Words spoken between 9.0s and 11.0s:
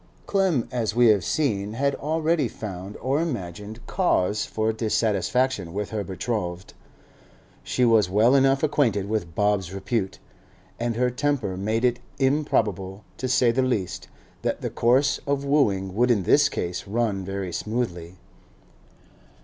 with Bob's repute, and